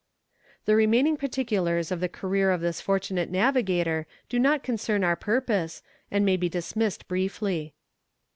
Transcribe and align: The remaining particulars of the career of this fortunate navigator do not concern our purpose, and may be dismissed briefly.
The 0.65 0.75
remaining 0.75 1.15
particulars 1.15 1.91
of 1.91 1.99
the 1.99 2.09
career 2.09 2.49
of 2.49 2.59
this 2.59 2.81
fortunate 2.81 3.29
navigator 3.29 4.07
do 4.29 4.39
not 4.39 4.63
concern 4.63 5.03
our 5.03 5.15
purpose, 5.15 5.83
and 6.09 6.25
may 6.25 6.37
be 6.37 6.49
dismissed 6.49 7.07
briefly. 7.07 7.75